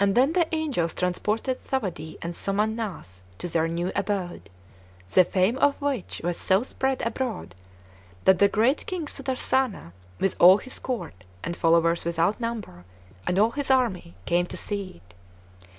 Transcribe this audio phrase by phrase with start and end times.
[0.00, 4.48] And then the angels transported Thawadee and Somannass to their new abode,
[5.12, 7.54] the fame of which was so spread abroad
[8.24, 12.86] that the great King Sudarsana, with all his court, and followers without number,
[13.26, 15.14] and all his army, came to see it.